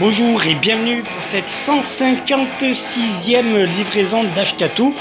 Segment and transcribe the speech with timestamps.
[0.00, 4.92] Bonjour et bienvenue pour cette 156e livraison d'Ashkatu.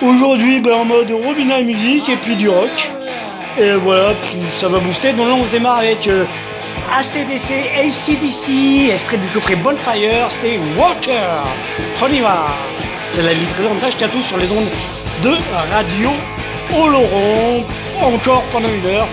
[0.00, 2.90] Aujourd'hui ben, en mode robinet musique et puis du rock.
[3.58, 4.14] Et voilà,
[4.58, 5.12] ça va booster.
[5.12, 6.24] Donc là on se démarre avec euh,
[6.90, 11.44] ACDC, ACDC, extrait du coffret Bonfire, c'est Walker.
[12.02, 12.46] On y va
[13.10, 14.70] C'est la livraison d'Ashkatu sur les ondes
[15.22, 15.36] de
[15.70, 16.08] Radio
[16.74, 17.66] Oloron,
[18.00, 19.06] encore pendant une heure.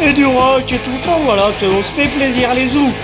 [0.00, 2.94] Et du rock et tout ça, voilà, on se fait plaisir les zoos.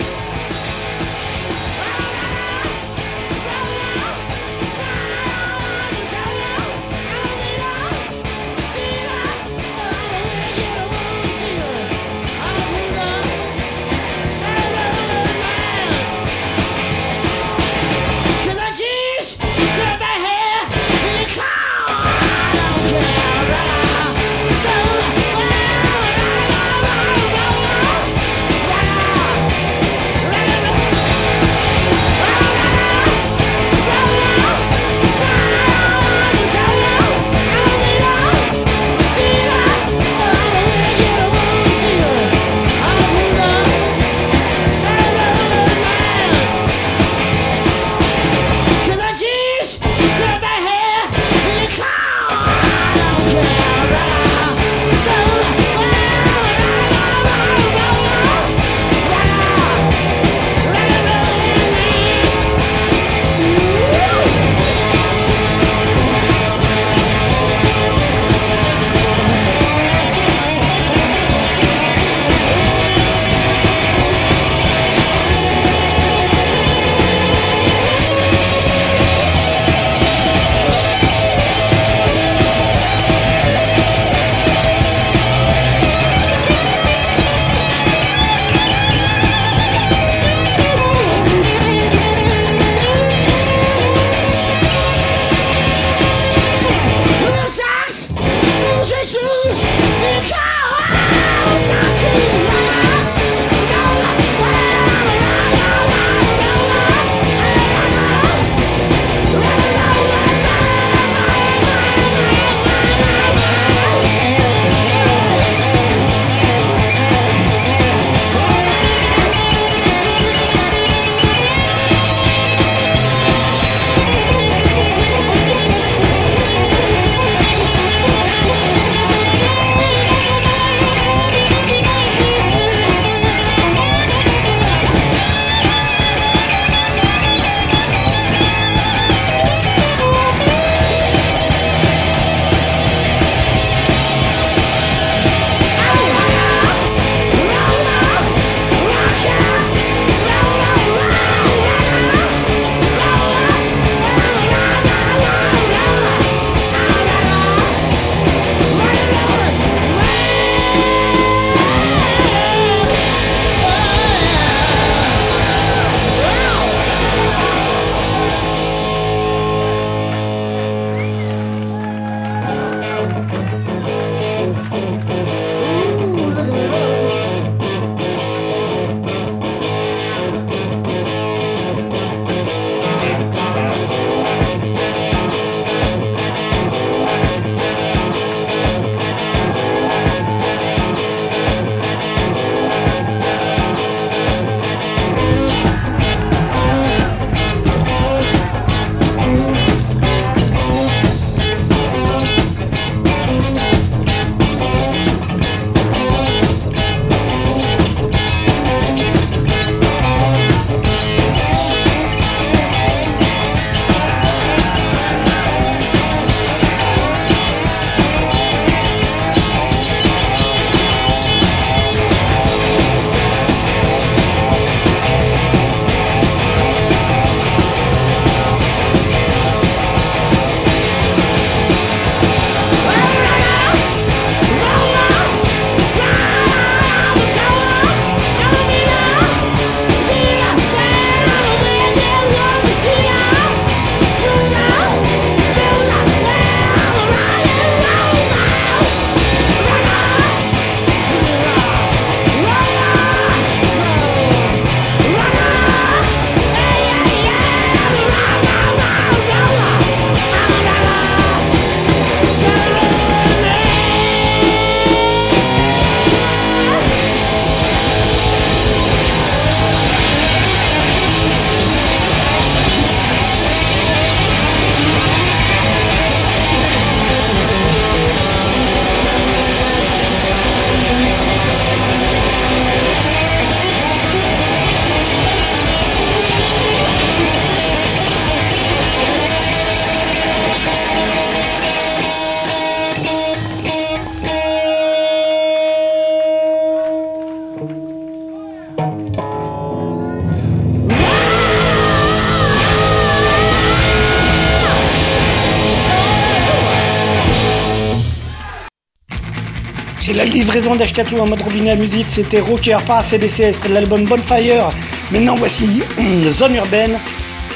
[310.06, 314.70] C'est la livraison d'Ashkatou en mode robinet à musique, c'était Rocker par ACDC, l'album Bonfire.
[315.10, 316.96] Maintenant voici une zone urbaine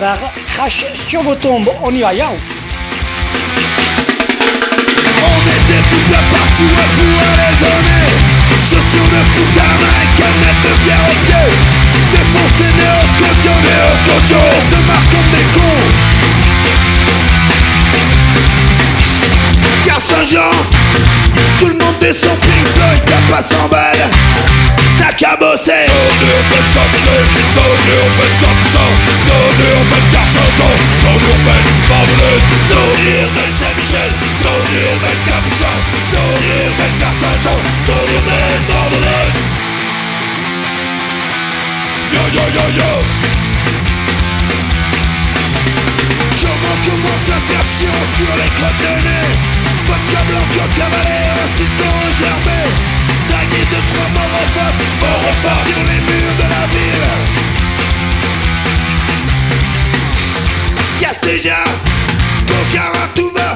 [0.00, 0.19] par
[0.49, 2.32] Crash sur vos tombes, on y va, yao.
[5.23, 8.11] On était tout bien partout à tout raisonner
[8.58, 11.47] Chaussures de foot à main, canette de bière au pied
[12.11, 16.09] Défoncé néo-coco, néo-coco On se marque comme des cons
[19.84, 20.50] Gare Saint-Jean
[21.58, 24.08] tout le monde descend Pink Floyd, t'as pas 100 balles.
[24.98, 25.84] T'as qu'à bosser.
[25.86, 27.24] Zone urbaine Saint-Michel,
[27.54, 28.92] zone urbaine Cap-Saint
[29.28, 34.10] Zone urbaine Car-Saint-Jean, zone urbaine Barbeleuse Zone urbaine Saint-Michel,
[34.42, 35.80] zone urbaine Cap-Saint
[36.12, 39.40] Zone urbaine Car-Saint-Jean, zone urbaine Barbeleuse
[42.12, 43.50] Yo yo yo yo
[46.70, 49.31] Comment commence à faire chier sur les crottes de nez
[49.87, 52.61] Vodka blanc, coca valet, aussitôt germé.
[53.28, 57.08] Tagué de trois morophones, morophones sur les murs de la ville.
[60.99, 61.61] Castéja,
[62.46, 63.50] coca à tout va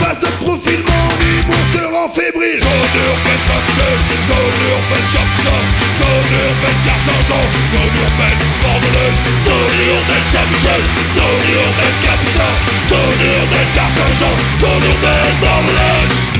[0.00, 0.80] face à profil,
[1.46, 3.98] mon te rend fébrile Zone urbaine Saint-Michel,
[4.28, 5.62] zone urbaine Capsan
[6.00, 10.82] Zone urbaine Car-Saint-Jean, zone urbaine Bordeleuse Zone urbaine Saint-Michel,
[11.16, 12.54] zone urbaine Capucin
[12.88, 16.39] Zone urbaine Car-Saint-Jean, zone urbaine Bordeleuse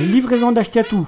[0.00, 1.06] La livraison d'Ashkatou.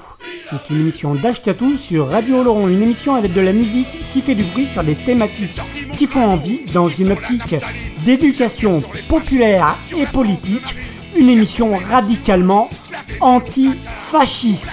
[0.50, 4.34] C'est une émission d'Ashkatou sur Radio Oloron, une émission avec de la musique qui fait
[4.34, 5.58] du bruit sur des thématiques
[5.96, 7.56] qui font envie dans une optique
[8.04, 10.76] d'éducation populaire et politique,
[11.16, 12.68] une émission radicalement
[13.20, 14.70] anti-fasciste.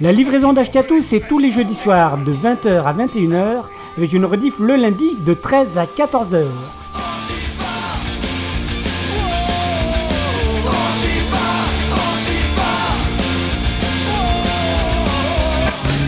[0.00, 3.64] La livraison d'Ashkatou, c'est tous les jeudis soirs de 20h à 21h
[3.96, 6.44] avec une rediff le lundi de 13 à 14h.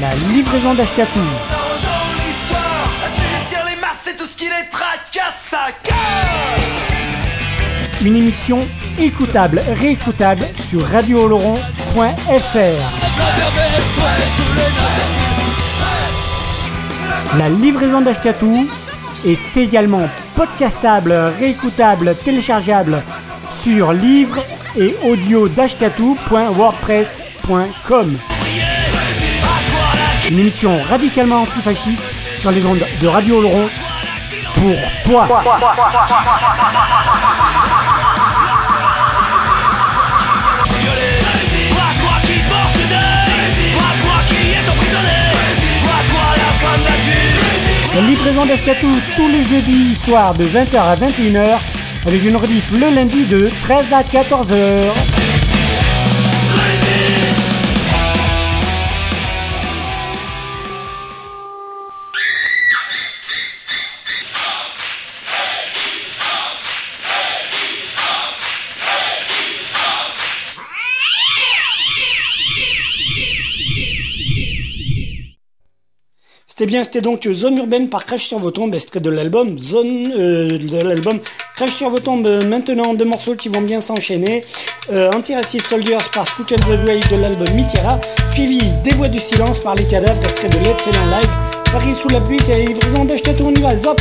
[0.06, 1.20] La livraison d'Ashkatou.
[8.04, 8.60] Une émission
[9.00, 11.98] écoutable, réécoutable sur radiooloron.fr.
[17.38, 18.68] La livraison d'Ashkatou
[19.26, 23.02] est également podcastable, réécoutable, téléchargeable
[23.62, 24.44] sur livre
[24.78, 25.48] et audio
[30.30, 32.04] une émission radicalement antifasciste
[32.38, 33.68] sur les ondes de Radio Laurent
[34.54, 35.28] pour toi.
[47.94, 51.58] La livraison d'Escatou tous les jeudis soirs de 20h à 21h
[52.06, 55.25] avec une rediff le lundi de 13 à 14h.
[76.66, 80.12] C'était bien, c'était donc Zone Urbaine par Crash sur vos tombes, extrait de l'album Zone,
[80.18, 81.20] euh, de l'album
[81.54, 82.26] Crash sur vos tombes.
[82.44, 84.44] Maintenant, deux morceaux qui vont bien s'enchaîner.
[84.90, 88.00] Euh, Anti-Racist Soldiers par Scoot and the Grave de l'album Mitira,
[88.34, 91.30] suivi Des Voix du Silence par Les Cadavres, extrait de l'excellent live.
[91.70, 94.00] Paris sous la pluie, c'est la livraison d'Achetato, on y zop!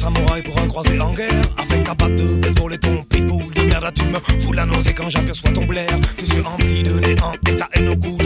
[0.00, 1.44] samouraï pour un croisé en guerre.
[1.58, 4.94] Avec ta batte de baseball et ton pitbull de merde, tu me fous la nausée
[4.94, 5.98] quand j'aperçois ton blaire.
[6.16, 8.24] Tes yeux emplis de néant et ta haine au goût de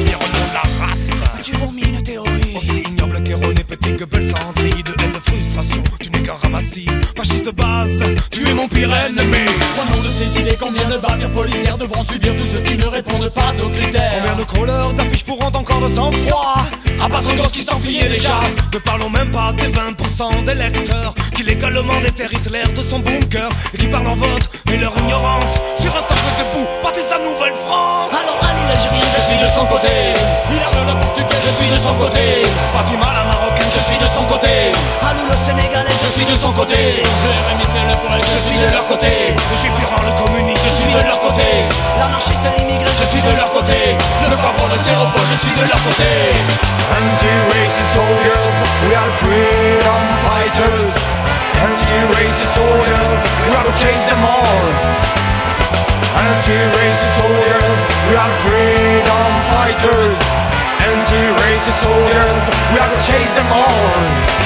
[0.54, 1.10] la race.
[1.42, 5.82] Tu vomis une théorie aussi ignoble qu'erronée, petit que belle cendrille de haine de frustration.
[6.00, 8.02] Tu n'es qu'un ramassis, fasciste juste base.
[8.30, 9.44] Tu es mon pire ennemi.
[9.74, 12.86] Moi, nom de ces idées, combien de barrières policières devront subir tous ceux qui ne
[12.86, 14.12] répondent pas aux critères?
[14.18, 16.66] Combien de crawlers d'affiches pour rendre encore de sang-froid?
[17.02, 18.40] À part un gosse qui s'enfuyait déjà.
[18.72, 22.98] Ne parlons même pas des 20% des lecteurs qui les légalement déterrent Hitler de son
[22.98, 28.10] bunker Et qui parlent en vote et leur ignorance Sur un socle debout, partisan Nouvelle-France
[28.12, 29.88] Alors Ali l'Algérien, je suis de son côté.
[30.50, 32.44] Hilaire le Portugais, je suis de son côté.
[32.74, 34.72] Fatima la Marocaine, je suis de son côté.
[35.02, 37.02] Alou le Sénégalais, je suis de son côté.
[37.04, 39.12] Le le poète, je suis de leur côté.
[39.34, 41.48] Le juif iran, le communiste, je suis de leur côté.
[41.98, 43.78] L'anarchiste et l'immigré, Je suis de leur côté.
[44.30, 46.10] Le pauvre, le zéro je suis de leur côté.
[46.94, 48.56] Anti-racist soldiers,
[48.86, 54.64] we are freedom fighters Anti-race we have to change them all.
[56.14, 57.04] Anti-race
[58.08, 60.18] we are freedom fighters
[60.84, 61.68] Anti-race
[62.72, 64.43] we gotta change them all.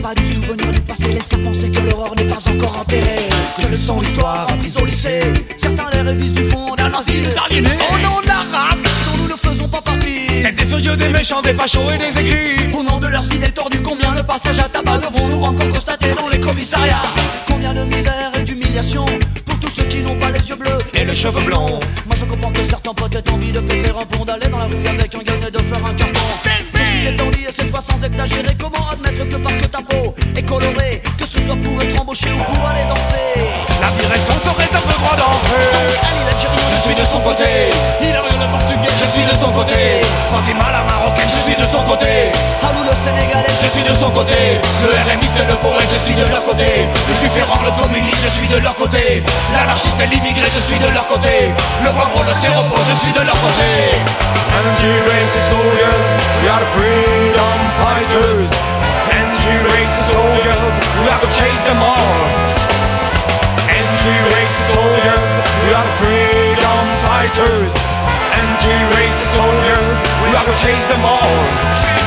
[0.00, 3.28] Constat du souvenir du passé laisse à penser que l'aurore n'est pas encore enterrée
[3.60, 5.22] que le son l'histoire apprise au lycée.
[5.56, 7.24] Certains les révisent du fond d'un asile.
[7.34, 7.70] D'aliénés.
[7.70, 10.42] Au nom de la race, dont nous ne faisons pas partie.
[10.42, 13.50] C'est des furieux, des méchants, des fachos et des aigris Au nom de leurs idées
[13.50, 17.02] tordues, combien de passages à tabac devons-nous encore constater dans les commissariats?
[17.46, 19.06] Combien de misère et d'humiliation
[19.80, 22.62] ceux qui n'ont pas les yeux bleus Et le cheveu blond Moi je comprends que
[22.68, 25.46] certains potes aient envie de péter un pont, d'aller dans la rue avec un gun
[25.46, 26.20] et de faire un carton.
[26.74, 30.14] Ceci étant dit, et cette fois sans exagérer, comment admettre que parce que ta peau
[30.36, 33.40] est colorée, que ce soit pour être embauché ou pour aller danser?
[33.80, 35.70] La direction serait un peu droit d'entrée
[36.70, 37.44] Je suis de son côté.
[38.00, 40.02] Hilaire le Portugais, je suis de son côté.
[40.30, 42.32] Fatima la Marocaine, Je suis de son côté.
[42.62, 44.34] Alou le Sénégalais, Je suis de son côté.
[44.82, 46.88] Le RMiste, le poète, je suis de leur côté.
[47.08, 49.22] Le juif errant, le communiste, je suis de leur côté
[49.70, 53.20] L'anarchiste et l'immigré, je suis de leur côté Le pauvre, le séropos, je suis de
[53.20, 53.94] leur côté
[54.50, 56.10] Anti-racist soldiers,
[56.42, 58.50] we are the freedom fighters.
[59.14, 62.18] Anti-racist soldiers, we are to chase them all.
[63.70, 65.30] Anti-racist soldiers,
[65.62, 67.70] we are the freedom fighters.
[68.42, 69.96] Anti-racist soldiers,
[70.26, 71.99] we are to chase them all.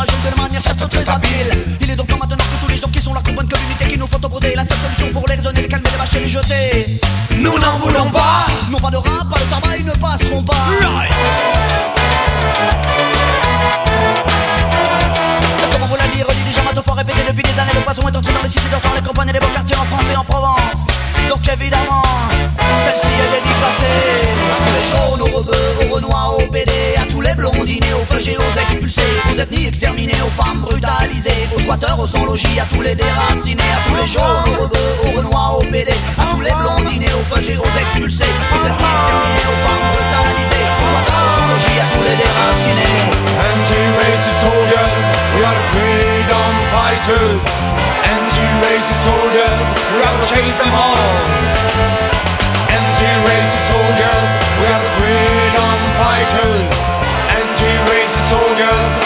[0.00, 1.76] Fragile de manière très habile.
[1.80, 3.88] Il est donc temps maintenant que tous les gens qui sont là comprennent que l'unité
[3.88, 6.28] qu'il nous faut est la seule solution pour les raisonner, les calmer, les bâcher, les
[6.28, 7.00] jeter.
[7.36, 10.68] Nous n'en voulons pas Non pas de rap, pas de tabac, ils ne passeront pas.
[15.72, 18.32] Comment vous la lire, redit déjà fois répété depuis des années, le poison est entré
[18.32, 20.86] dans les cités dans les campagnes et les beaux quartiers en France et en Provence.
[21.28, 22.02] Donc évidemment,
[22.84, 24.00] celle-ci est dédicacée
[24.50, 28.14] à tous les jaunes, aux rebeux, aux renois, aux PD, à tous les blondinés, aux
[28.14, 32.94] aux expulsés, aux ethnies exterminées, aux femmes brutalisées, aux squatteurs, aux sans-logis, à tous les
[32.94, 37.12] déracinés, à tous les jaunes, aux rebeux, aux renois, aux PD, à tous les blondinés,
[37.12, 42.04] aux aux expulsés, aux ethnies exterminées, aux femmes brutalisées, aux squatteurs, aux sans-logis, à tous
[42.04, 43.00] les déracinés.
[43.40, 47.79] Anti-racist soldiers, we are freedom fighters.
[48.10, 51.10] Anti-racist soldiers, we to chase them all.
[52.66, 56.70] Anti-racist soldiers, we are freedom fighters.
[57.38, 58.99] Anti-racist soldiers,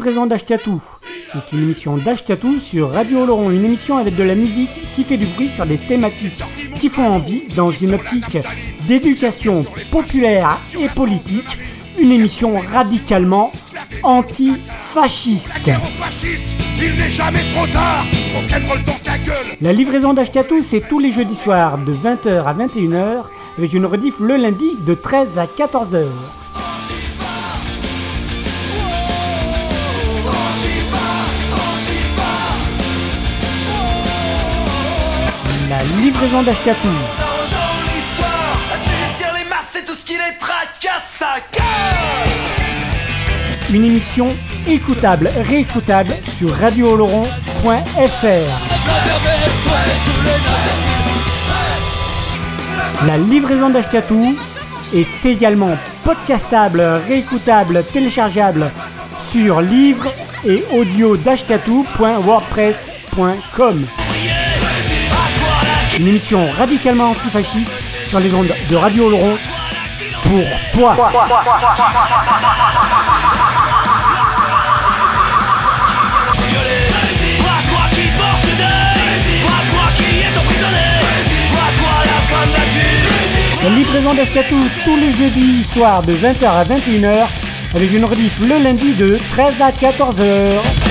[0.00, 0.82] livraison d'Ashkatou.
[1.30, 5.18] C'est une émission d'Ashkatou sur Radio Laurent, une émission avec de la musique qui fait
[5.18, 6.42] du bruit sur des thématiques
[6.78, 8.38] qui font envie dans une optique
[8.88, 11.58] d'éducation populaire et politique,
[11.98, 13.52] une émission radicalement
[14.02, 15.52] antifasciste.
[19.60, 23.24] La livraison d'Ashkatou, c'est tous les jeudis soirs de 20h à 21h
[23.58, 26.06] avec une rediff le lundi de 13 à 14h.
[35.82, 36.88] Livraison d'Ashkatou.
[43.72, 44.28] Une émission
[44.68, 47.66] écoutable, réécoutable sur radiooloron.fr.
[53.06, 54.36] La livraison d'Ashkatou
[54.94, 58.70] est également podcastable, réécoutable, téléchargeable
[59.32, 60.12] sur livre
[60.44, 61.16] et audio
[66.00, 67.74] Une émission radicalement antifasciste
[68.08, 69.36] sur les ondes de Radio Oloron
[70.22, 70.96] pour toi.
[83.76, 87.26] Livraison d'Escatou tous les jeudis soirs de 20h à 21h
[87.74, 90.89] avec une rediff le lundi de 13 à 14h.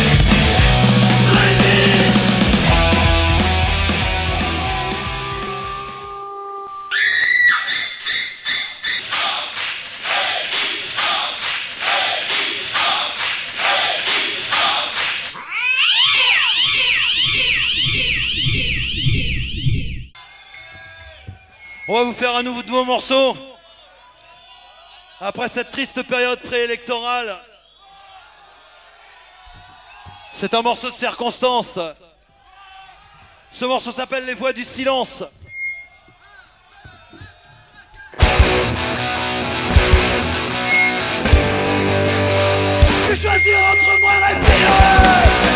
[21.99, 23.35] Va vous faire un nouveau, morceau.
[25.19, 27.35] Après cette triste période préélectorale.
[30.33, 31.77] C'est un morceau de circonstance.
[33.51, 35.23] Ce morceau s'appelle Les Voix du Silence.
[43.15, 45.48] choisir entre moi et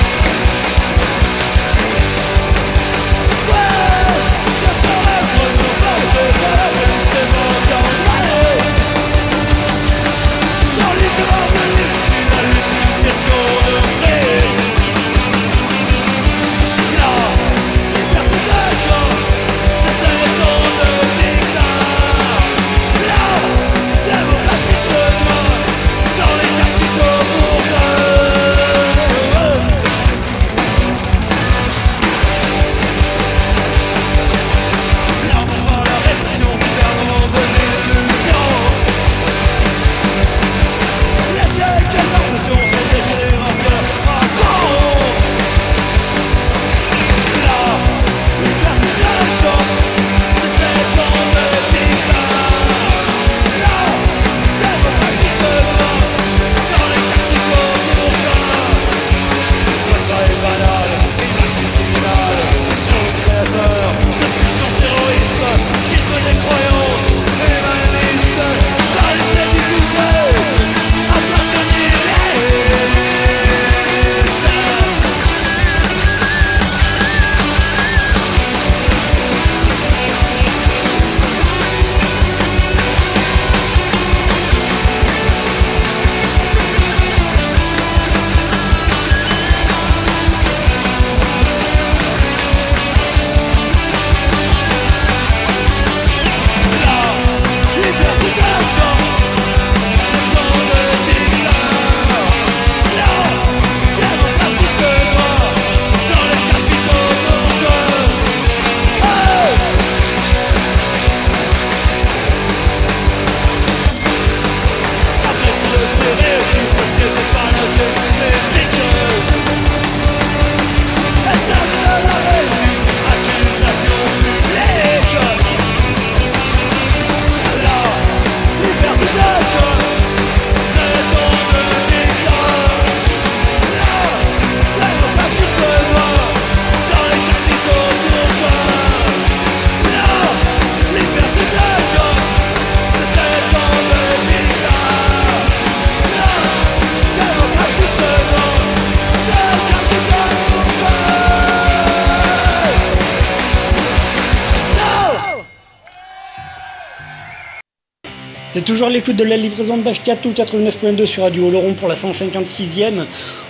[158.74, 159.84] toujours l'écoute de la livraison de
[160.16, 163.06] tout 89.2 sur Radio Oloron pour la 156e.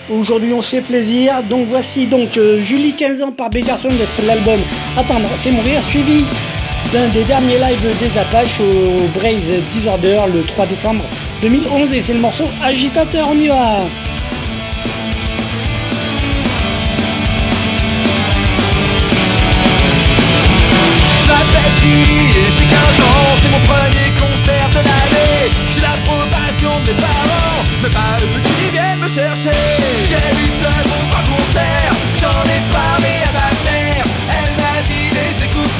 [0.09, 1.41] Aujourd'hui on fait plaisir.
[1.43, 4.59] Donc voici donc euh, Julie 15 ans par Bégarson de l'album
[4.97, 6.25] Attendre c'est mourir suivi
[6.91, 11.05] d'un des derniers lives des Apaches au Braze Disorder le 3 décembre
[11.41, 13.83] 2011 et c'est le morceau Agitateur, on y va
[22.49, 25.12] j'ai 15 ans, c'est mon premier concert de de
[26.85, 29.51] mes parents, mais pas eux qui viennent me chercher.
[30.03, 34.05] J'ai vu seul mon grand concert, j'en ai parlé à ma mère.
[34.29, 35.71] Elle m'a dit les écoute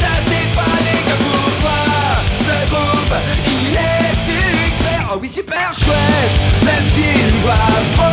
[0.00, 1.80] ça c'est pas des gars pour toi.
[2.46, 3.14] Ce groupe,
[3.46, 6.34] il est super, oh oui super chouette.
[6.62, 8.04] Même s'ils boivent trop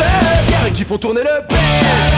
[0.00, 2.13] de bière et qu'ils font tourner le père.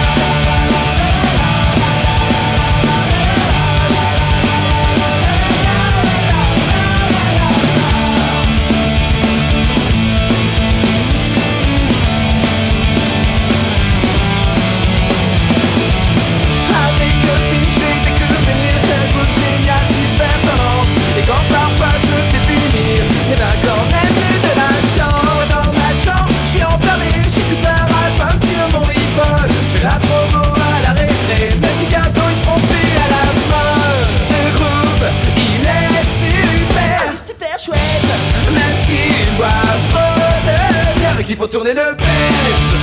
[41.36, 42.75] Faut tourner le bête.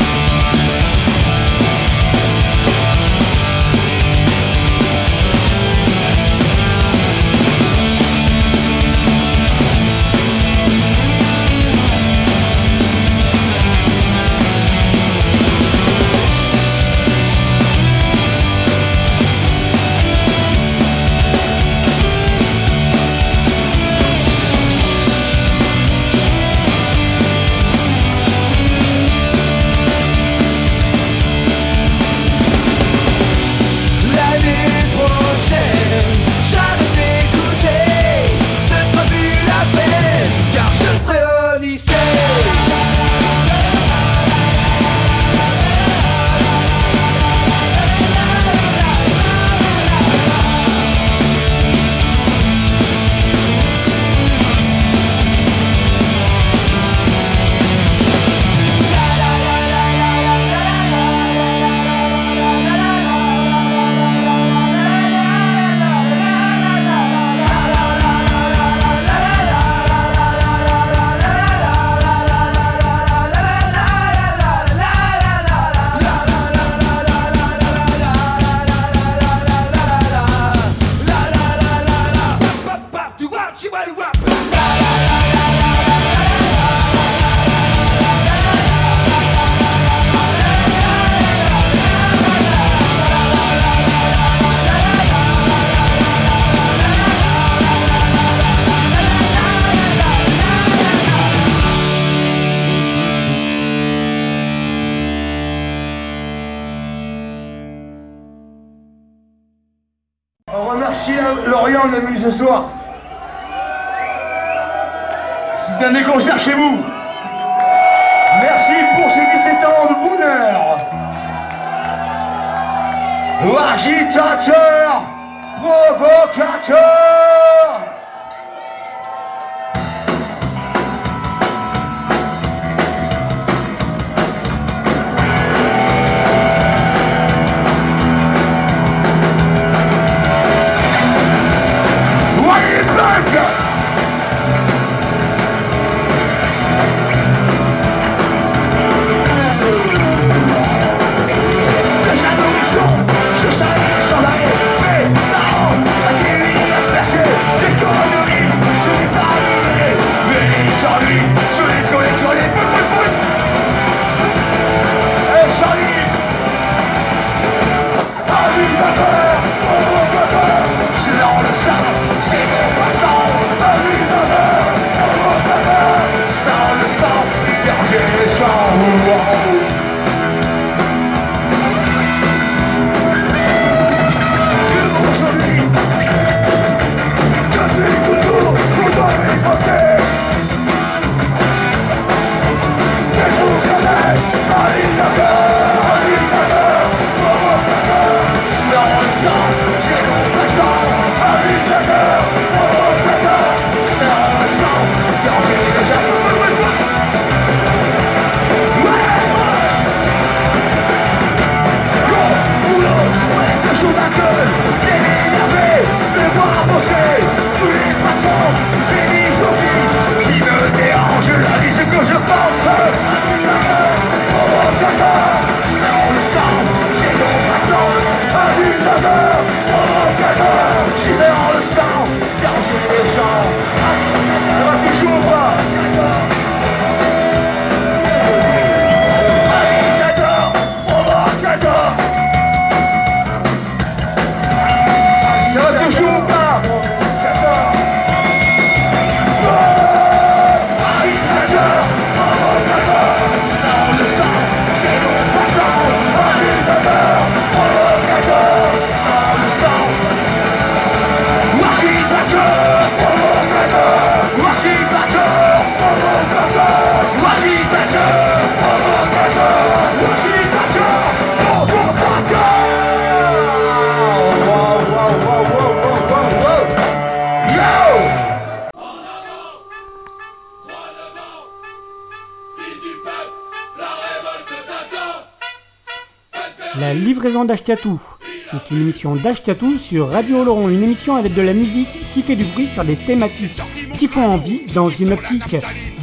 [287.65, 292.35] C'est une émission d'Ashkatou sur Radio Oloron, une émission avec de la musique qui fait
[292.35, 293.61] du bruit sur des thématiques
[293.97, 295.55] qui font envie dans une optique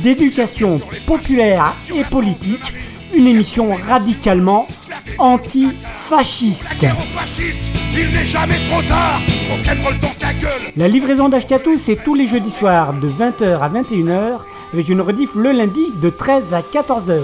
[0.02, 2.72] d'éducation populaire et politique,
[3.14, 4.68] une émission radicalement
[5.18, 6.68] anti-fasciste.
[10.76, 14.40] La livraison d'Ashkatou, c'est tous les jeudis soirs de 20h à 21h,
[14.72, 17.20] avec une rediff le lundi de 13 à 14h.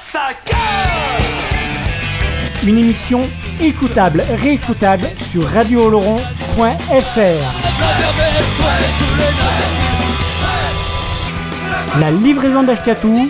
[0.00, 1.38] Ça casse
[2.64, 3.22] Une émission
[3.60, 6.20] écoutable, réécoutable sur radiooloron.fr.
[12.00, 13.28] La livraison d'Ashkatou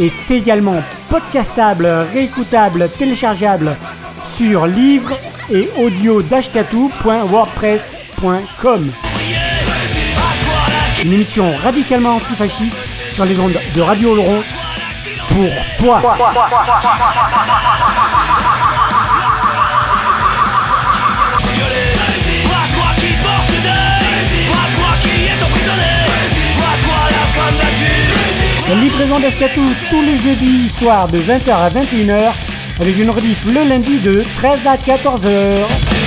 [0.00, 3.76] est également podcastable, réécoutable, téléchargeable
[4.36, 5.16] sur livre
[5.50, 8.92] et audio d'ashkatou.wordpress.com.
[11.02, 12.76] Une émission radicalement antifasciste
[13.14, 14.42] sur les ondes de Radio Oloron
[15.28, 16.02] pour toi.
[28.82, 32.32] Livraison d'Ashkatou tous les jeudis soirs de 20h à 21h
[32.80, 35.99] avec une rediff le lundi de 13 à 14h.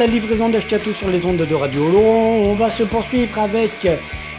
[0.00, 2.42] La livraison d'Ashkatou sur les ondes de Radio Laurent.
[2.46, 3.86] On va se poursuivre avec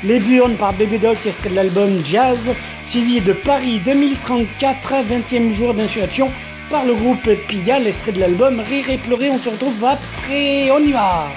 [0.03, 2.55] Les Burnes par Baby Doc, extrait de l'album Jazz,
[2.87, 6.31] suivi de Paris 2034, 20e jour d'insurrection
[6.71, 9.29] par le groupe Pigalle, extrait de l'album Rire et pleurer.
[9.29, 10.71] On se retrouve après.
[10.71, 11.27] On y va!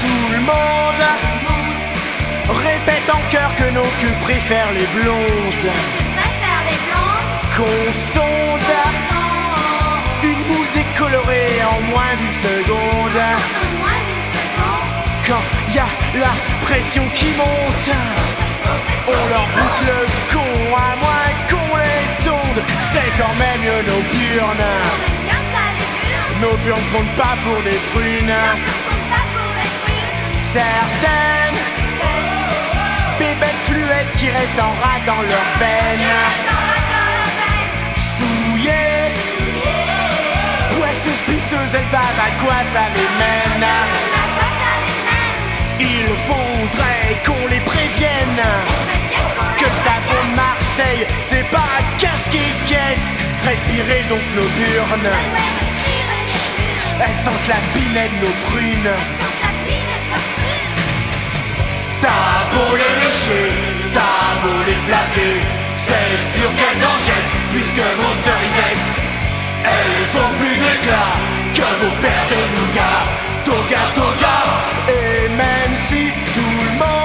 [0.00, 1.04] Tout le monde
[2.46, 6.07] répète en chœur que nos culs préfèrent les blondes
[7.58, 7.64] Qu'on
[8.14, 8.72] sonde
[10.22, 13.20] une moule décolorée en moins d'une seconde.
[15.26, 16.30] Quand y a la
[16.62, 17.90] pression qui monte
[19.08, 24.02] On leur boucle le con à moins qu'on les tonde C'est quand même mieux nos
[24.14, 24.70] burnes
[26.40, 28.36] Nos burnes comptent pas pour des prunes
[30.52, 31.58] Certaines
[33.18, 36.57] bébêtes fluettes qui restent en rat dans leur veine
[38.58, 39.12] Souillées
[40.76, 43.68] Poisseuses, pisseuses, elles bavent à quoi ça les mène?
[45.80, 48.42] Il faudrait qu'on les prévienne.
[49.56, 52.98] Que le savon de Marseille, c'est pas à casse qui guette
[53.44, 55.12] Respirez donc nos burnes.
[57.00, 58.94] Elles sentent la pinette de nos prunes.
[62.00, 63.52] T'as beau les lécher,
[63.94, 68.92] t'as beau les flatter C'est sûr qu'elles en jettent puisque vos cerisettes
[69.64, 71.12] Elles ont plus d'éclat
[71.54, 73.00] que vos paires de nougat.
[73.44, 74.36] Toga toga.
[74.88, 76.98] Et même si tout le monde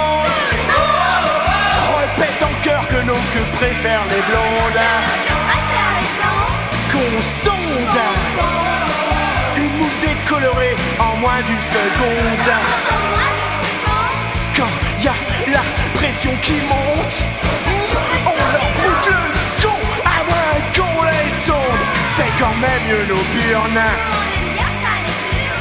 [2.00, 4.84] Répète en chœur que nos queues préfèrent les blondes
[6.91, 8.00] Qu'on sonde
[9.58, 12.54] Une moule décolorée en moins d'une seconde.
[14.56, 15.13] Quand y a
[15.52, 17.24] la pression qui monte
[22.63, 23.84] Mieux nos burnes.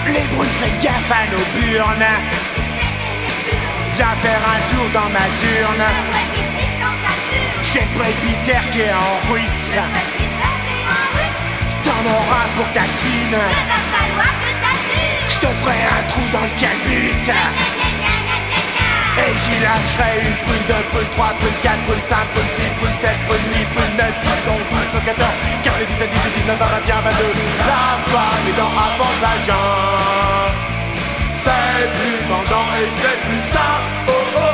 [0.07, 2.13] Les brunes faites gaffe à nos burnes.
[3.97, 5.85] Viens faire un tour dans ma turne
[7.73, 9.77] J'ai le Peter qui est en ruix
[11.83, 13.39] T'en auras pour ta thune.
[15.29, 17.82] Je te ferai un trou dans le calbut
[19.23, 22.99] et j'y lâcherai une prune, deux prunes, trois prunes, quatre prunes, cinq prunes, six prunes,
[23.01, 26.73] sept prunes, huit prunes, neuf prunes, donc douze, treize, quatorze, quinze, dix-sept, dix-huit, dix-neuf, vingt,
[26.75, 27.35] vingt et un, vingt-deux.
[27.71, 29.11] La femme est dans avant.
[31.45, 33.67] C'est plus vendant et c'est plus ça.
[34.07, 34.52] Oh oh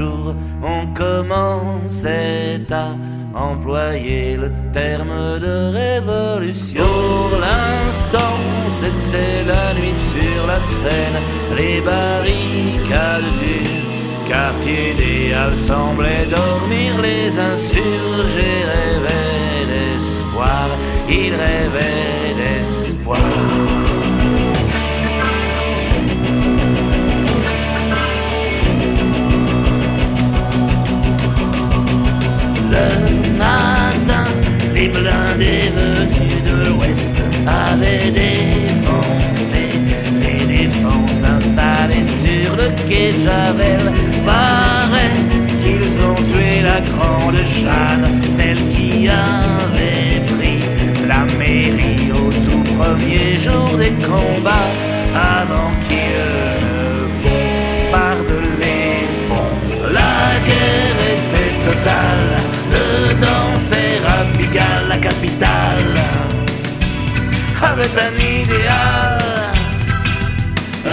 [0.00, 2.94] on commençait à
[3.34, 6.84] employer le terme de révolution.
[6.84, 8.36] Pour l'instant,
[8.68, 11.20] c'était la nuit sur la Seine,
[11.56, 20.68] les barricades du quartier des Halles semblaient dormir, les insurgés rêvaient d'espoir,
[21.08, 23.81] ils rêvaient d'espoir.
[37.46, 39.62] Avaient défoncé
[40.20, 43.92] les défenses installées sur le quai de Javel.
[44.24, 45.18] Paraît
[45.62, 50.60] qu'ils ont tué la grande Jeanne, celle qui avait pris
[51.06, 54.70] la mairie au tout premier jour des combats,
[55.14, 56.80] avant qu'ils ne
[57.24, 59.92] bombardent les ponts.
[59.92, 62.32] La guerre était totale,
[62.70, 66.01] dedans faire à Pigalle, la capitale,
[67.72, 69.18] avait un idéal.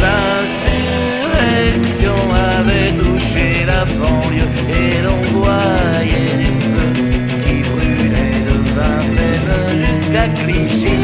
[0.03, 2.19] L'insurrection
[2.57, 6.95] avait touché la banlieue et l'on voyait des feux
[7.43, 10.99] qui brûlaient de Vincennes jusqu'à Clichy.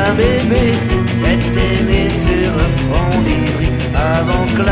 [0.00, 0.66] Un bébé
[1.34, 4.62] était né sur le front d'Ivry avant que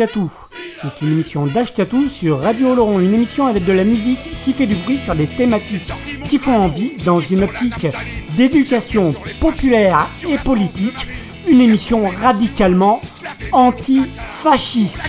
[0.00, 4.64] C'est une émission d'Ashkatou sur Radio Laurent, une émission avec de la musique qui fait
[4.64, 5.92] du bruit sur des thématiques
[6.26, 7.86] qui font envie dans une optique
[8.34, 11.06] d'éducation populaire et politique,
[11.46, 13.02] une émission radicalement
[13.52, 15.02] antifasciste.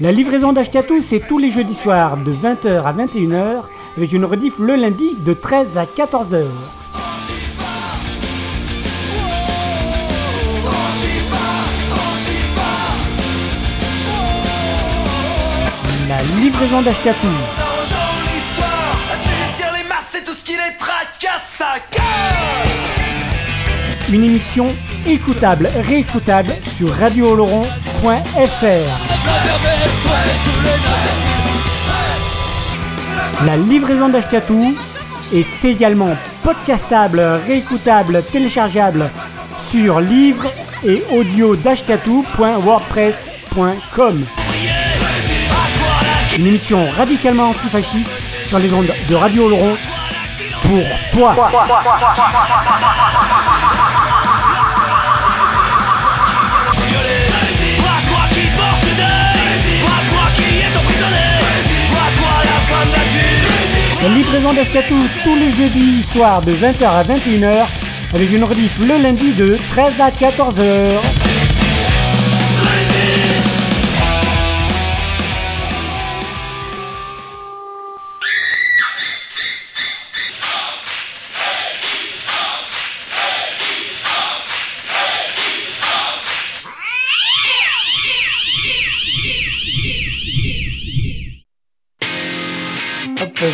[0.00, 3.62] La livraison d'Ashkatou, c'est tous les jeudis soirs de 20h à 21h
[3.96, 6.46] avec une rediff le lundi de 13 à 14h.
[24.12, 24.66] Une émission
[25.06, 27.64] écoutable, réécoutable sur radiooloron.fr.
[33.46, 34.76] La livraison d'Ashkatou
[35.32, 39.08] est également podcastable, réécoutable, téléchargeable
[39.70, 40.50] sur livre
[40.84, 41.56] et audio.
[46.40, 48.10] Une émission radicalement antifasciste
[48.46, 49.76] sur les ondes de Radio Laurent
[50.62, 51.36] pour toi.
[64.14, 67.66] Livraison d'Ashkatou tous les jeudis soirs de 20h à 21h
[68.14, 71.29] avec une rediff le lundi de 13 à 14h.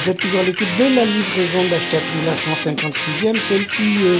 [0.07, 4.19] Vous êtes toujours à l'écoute de la livraison d'Ashkatou, la 156e, celle qui euh,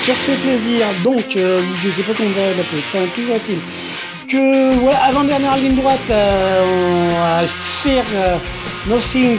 [0.00, 3.58] sur ses plaisirs, donc, euh, je sais pas comment on va l'appeler, enfin, toujours est-il
[4.28, 8.04] que, voilà, avant-dernière ligne droite, euh, on va faire
[8.86, 9.38] Nothing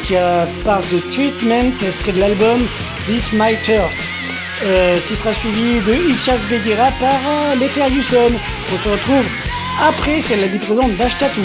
[0.65, 2.67] par The Treatment, extrait de l'album
[3.07, 7.21] This Might Hurt, qui sera suivi de Itchas Begira par
[7.57, 8.31] les Ferguson.
[8.73, 9.25] On se retrouve
[9.87, 11.41] après, c'est la livraison d'Ashkatou.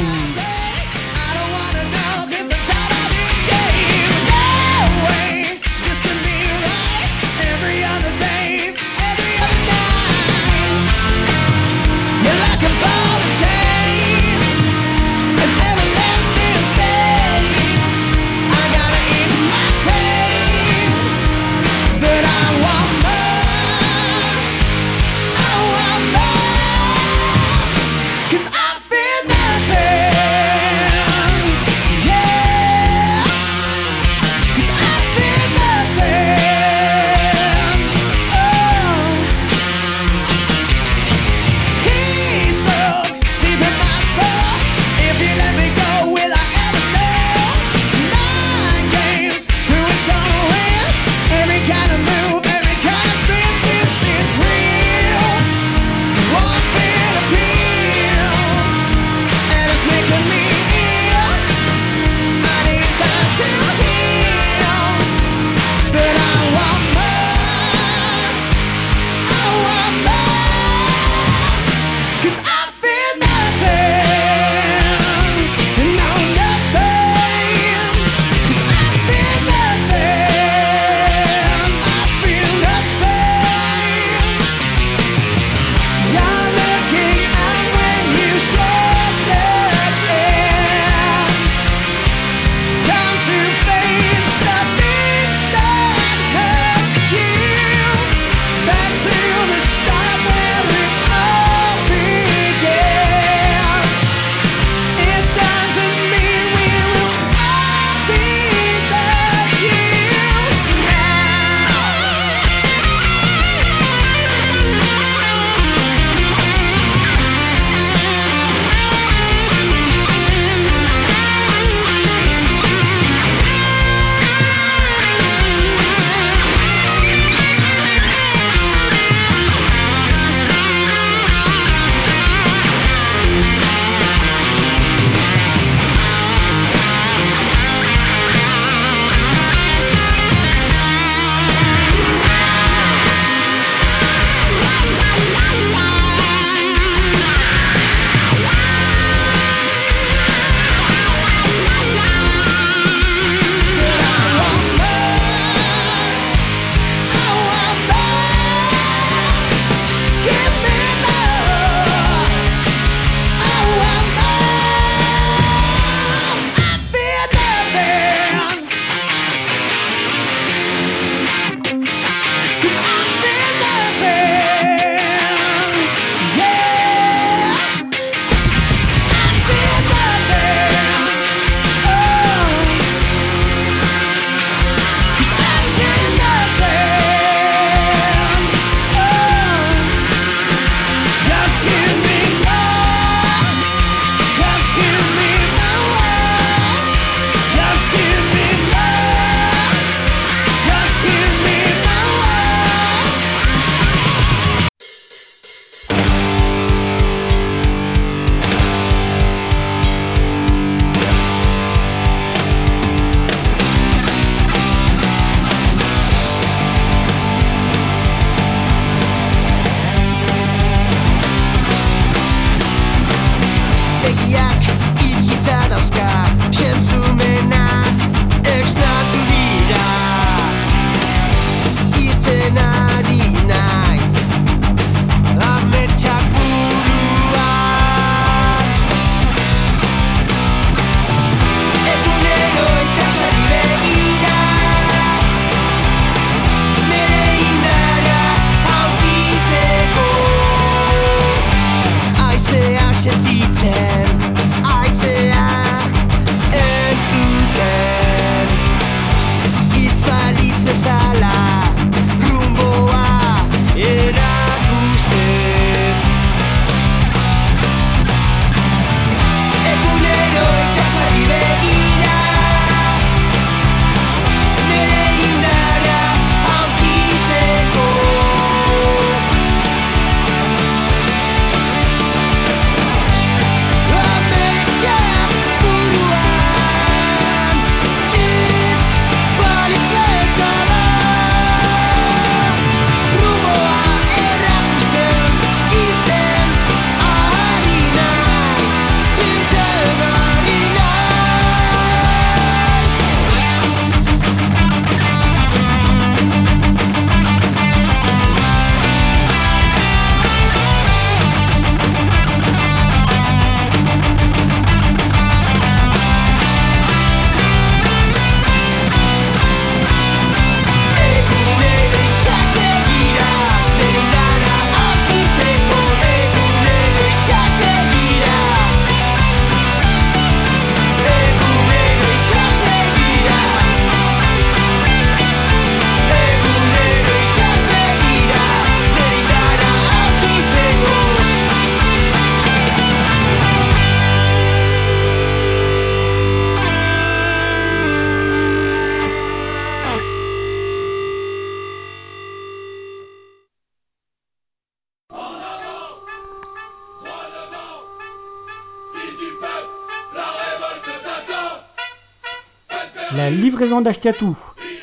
[363.61, 364.35] Livraison d'Ashkatou,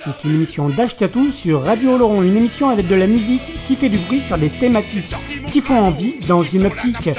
[0.03, 3.89] c'est une émission d'Ashkatou sur Radio Oloron, une émission avec de la musique qui fait
[3.89, 5.15] du bruit sur des thématiques
[5.51, 7.09] qui font envie dans une optique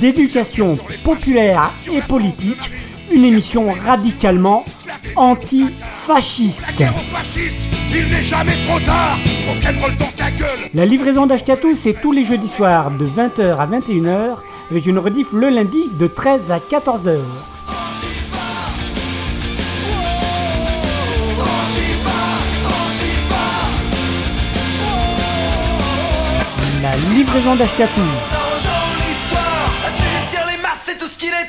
[0.00, 2.70] d'éducation populaire et politique,
[3.10, 4.64] une émission radicalement
[5.16, 6.68] anti-fasciste.
[10.72, 14.36] La livraison d'Ashkatou, c'est tous les jeudis soirs de 20h à 21h
[14.70, 17.18] avec une rediff le lundi de 13 à 14h.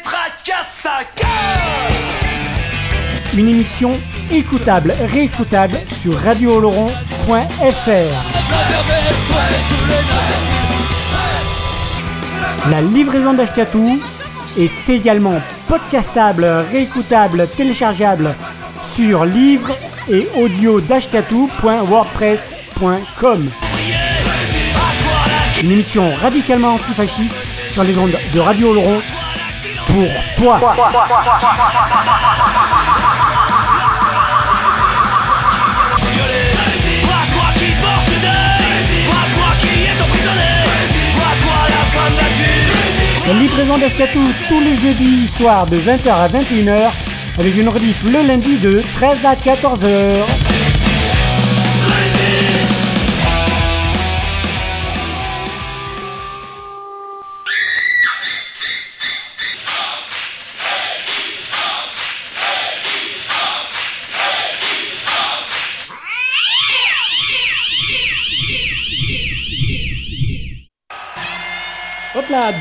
[0.03, 2.09] Tracasse, ça casse
[3.33, 3.97] Une émission
[4.31, 6.91] écoutable, réécoutable sur radiooloron.fr.
[12.69, 13.99] La livraison d'Ashkatou
[14.57, 18.33] est également podcastable, réécoutable, téléchargeable
[18.95, 19.75] sur livre
[20.09, 23.49] et audio d'ashkatou.wordpress.com.
[25.61, 27.35] Une émission radicalement antifasciste
[27.71, 29.01] sur les ondes de Radio Oloron
[29.85, 30.05] pour
[30.37, 30.59] toi.
[30.59, 30.73] Toi,
[37.31, 40.51] toi qui porte deuil Toi, toi qui es emprisonné
[41.13, 46.27] Toi, toi la femme d'adulte La livraison d'Ashkatou tous les jeudis soirs de 20h à
[46.29, 46.91] 21h
[47.37, 50.68] avec une rediff le lundi de 13 à 14h.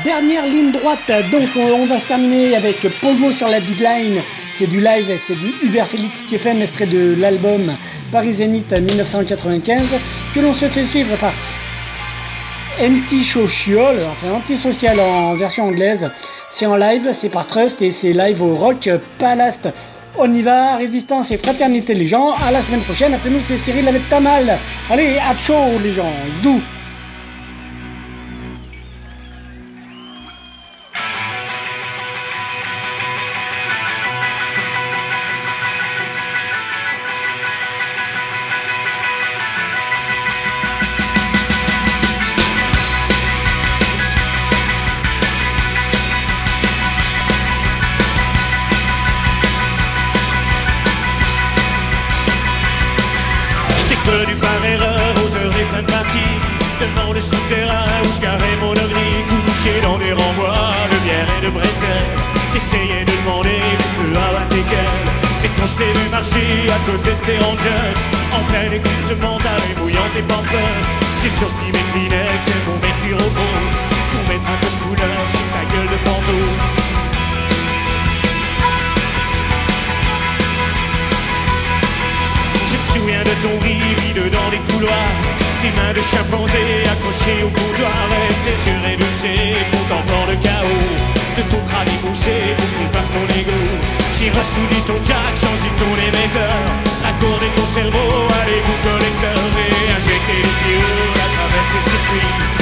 [0.03, 1.11] Dernière ligne droite.
[1.31, 4.21] Donc on, va se terminer avec Pogo sur la deadline.
[4.55, 7.75] C'est du live, c'est du Hubert Félix qui fait un extrait de l'album
[8.11, 9.81] Paris Zénith 1995
[10.35, 11.33] que l'on se fait suivre par
[12.79, 16.11] Anti-Social, enfin Antisocial en version anglaise.
[16.49, 19.61] C'est en live, c'est par Trust et c'est live au Rock Palace.
[20.17, 22.33] On y va, résistance et fraternité les gens.
[22.33, 23.13] À la semaine prochaine.
[23.13, 24.57] Après nous c'est Cyril avec Tamal.
[24.89, 26.13] Allez, à chaud les gens.
[26.43, 26.61] Doux.
[56.79, 61.45] Devant le souterrain où je garais mon ovni Couché dans des renvois de bière et
[61.45, 62.07] de bretzel
[62.53, 64.95] T'essayais de demander du feu à Vatican
[65.43, 67.99] Et quand je t'ai vu marcher à côté de tes rangers
[68.31, 70.87] En plein éclipsement t'avais mouillant tes pampers
[71.21, 73.59] J'ai sorti mes Kleenex et mon mercure au gros
[74.11, 76.59] Pour mettre un peu de couleur sur ta gueule de fantôme.
[82.71, 87.43] Je me souviens de ton rire hideux dans les couloirs Tes mains de chimpanzé accrochées
[87.43, 90.87] au comptoir Et tes yeux révulsés contemplant le chaos
[91.35, 93.59] De ton crâne émoussé bouffé par ton ego.
[94.15, 96.63] J'ai ressoudi ton jack, changé ton émetteur
[97.03, 102.59] Raccordé ton cerveau à l'égout collecteur Et injecté le fioul à travers tes circuits.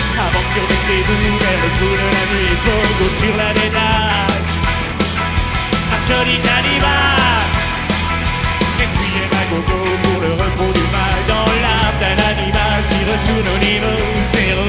[0.58, 4.42] Remettes les doux vers le coup de la nuit Pogo sur la dédale
[5.94, 7.46] Absolute animal.
[8.80, 9.77] Écuyer ma gogo
[13.08, 14.68] retourne au niveau zéro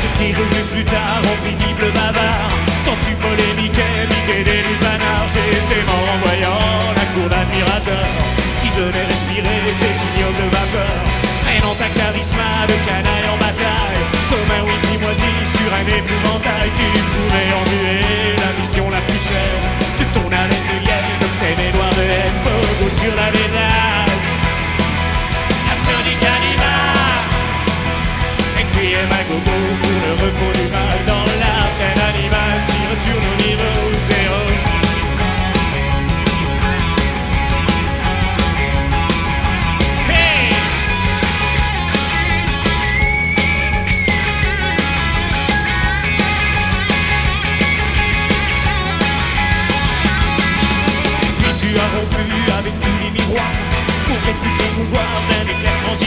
[0.00, 2.50] Je t'ai revu plus tard en pénible bavard.
[2.86, 8.06] Quand tu polémiquais, miquais des lupanards J'étais en voyant la cour d'admirateur
[8.60, 10.94] Qui venait respirer tes signaux de vapeur
[11.42, 16.86] Traînant ta charisme de canaille en bataille Comme un wiki moisi sur un épouvantail Tu
[17.10, 19.62] pouvais ennuyer la mission la plus chère
[19.98, 20.75] De ton haleine
[22.86, 24.10] haine Pogo sur la vénale
[25.72, 27.24] Absolute animal
[28.60, 31.35] Écuyer ma gogo pour le repos du mal Dans l'âme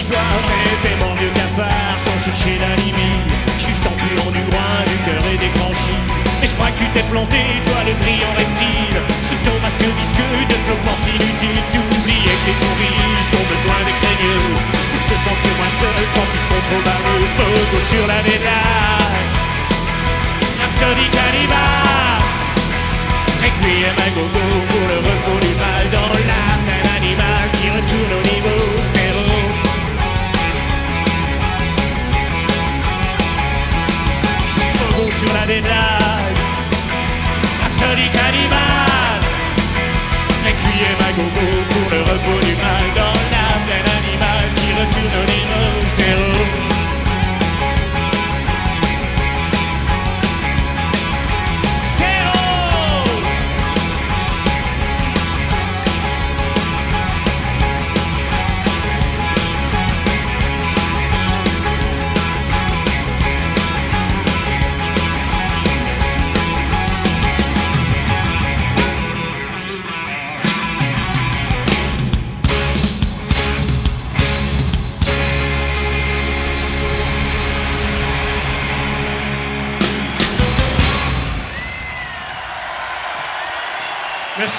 [0.10, 3.30] Mais t'es mon vieux cafard sans chercher la limite.
[3.62, 6.06] Juste en puant du droit du cœur et des grands chiens
[6.42, 8.98] Et je crois que tu t'es planté, toi le brillant reptile.
[9.22, 13.96] Sur ton masque visqueux de cloporte inutile Tu oubliais que les touristes ont besoin des
[14.02, 14.50] craigneux.
[14.90, 19.30] Pour se sentir moins seul quand ils sont trop barreux Pogo sur la médaille.
[20.58, 22.26] Rhapsody cannibale.
[23.46, 28.24] Requiem à gogo pour le repos du mal Dans l'âme d'un animal qui retourne au
[28.28, 28.69] niveau
[35.20, 36.38] sur la médaille.
[37.62, 39.24] Rhapsody cannibale
[40.46, 42.86] Requiem à gogo pour le repos du mal.
[42.96, 45.26] Dans l'âme d'un animal qui retourne au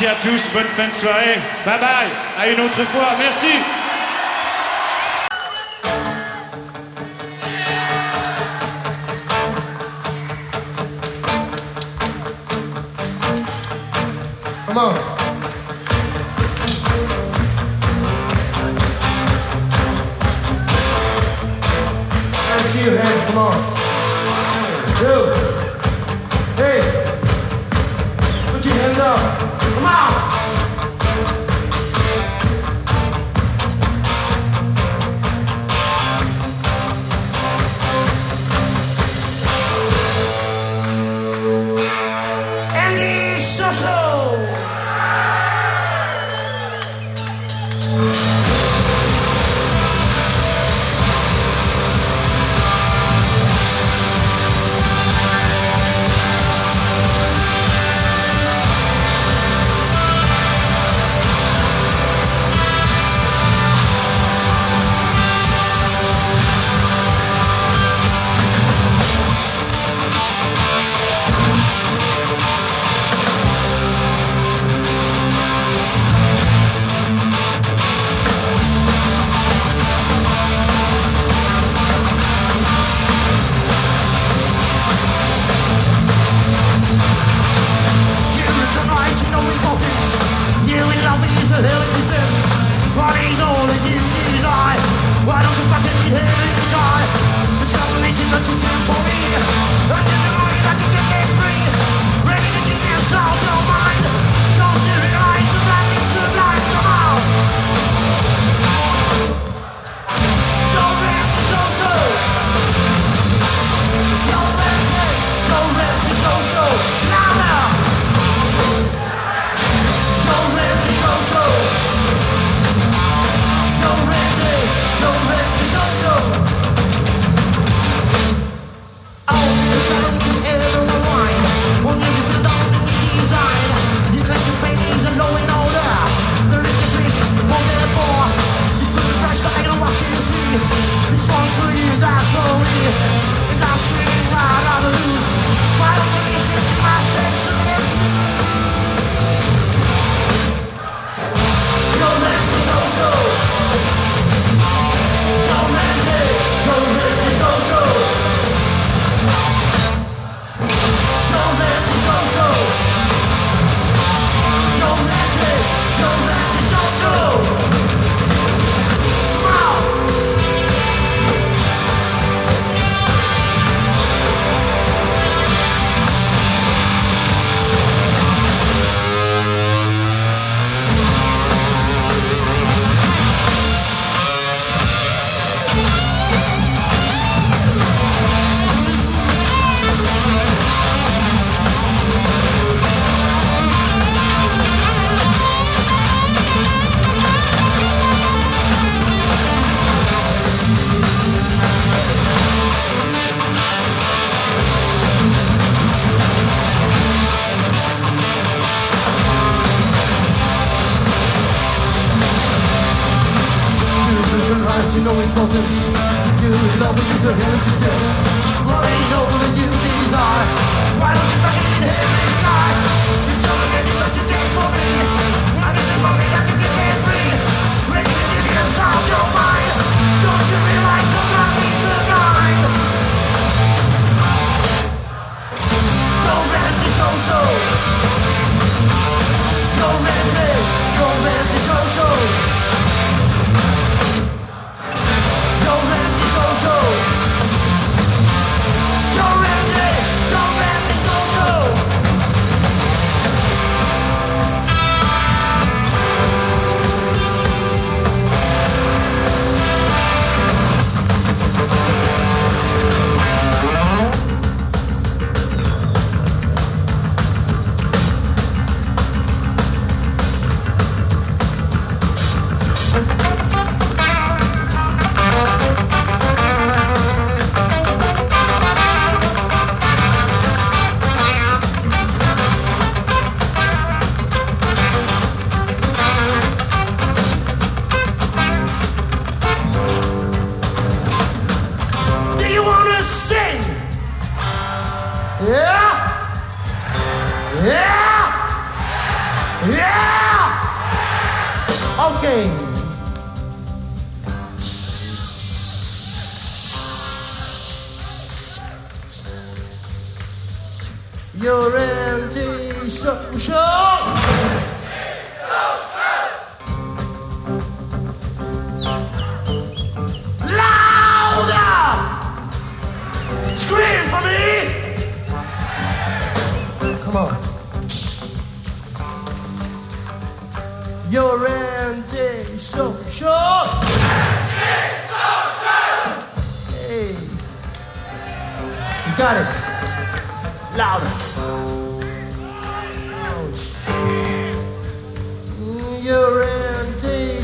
[0.01, 1.39] Merci à tous, bonne fin de soirée.
[1.67, 3.49] Bye bye, à une autre fois, merci.
[14.67, 14.95] Come on.
[23.03, 23.81] Hands.
[25.01, 25.40] Come.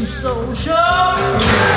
[0.06, 1.75] social.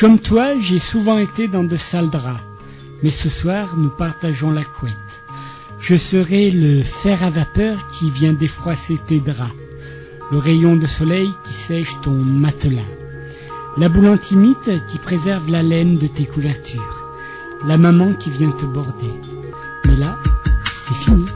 [0.00, 2.40] Comme toi, j'ai souvent été dans de sales draps,
[3.02, 4.94] mais ce soir, nous partageons la couette.
[5.78, 9.52] Je serai le fer à vapeur qui vient défroisser tes draps,
[10.32, 12.80] le rayon de soleil qui sèche ton matelas,
[13.76, 17.12] la boule antimite qui préserve la laine de tes couvertures,
[17.66, 19.20] la maman qui vient te border.
[19.84, 20.16] Mais là,
[20.86, 21.26] c'est fini.